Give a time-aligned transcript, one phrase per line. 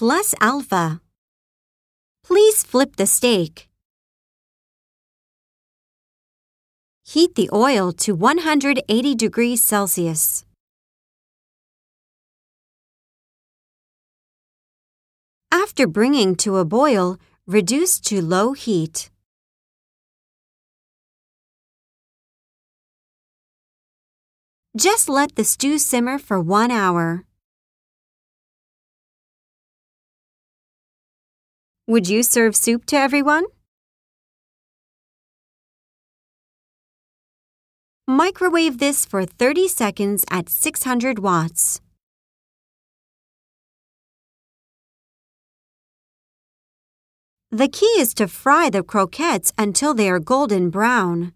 [0.00, 0.98] plus alpha.
[2.24, 3.68] Please flip the steak.
[7.04, 10.46] Heat the oil to 180 degrees Celsius.
[15.52, 19.10] After bringing to a boil, reduce to low heat.
[24.74, 27.26] Just let the stew simmer for one hour.
[31.90, 33.46] Would you serve soup to everyone?
[38.06, 41.80] Microwave this for 30 seconds at 600 watts.
[47.50, 51.32] The key is to fry the croquettes until they are golden brown.